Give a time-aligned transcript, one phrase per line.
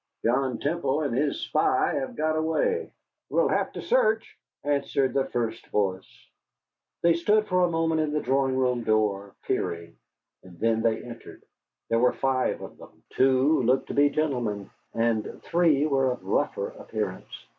[0.25, 2.89] "John Temple and his spy have got away."
[3.29, 6.11] "We'll have a search," answered the first voice.
[7.03, 9.95] They stood for a moment in the drawing room door, peering,
[10.41, 11.43] and then they entered.
[11.89, 13.03] There were five of them.
[13.11, 17.45] Two looked to be gentlemen, and three were of rougher appearance.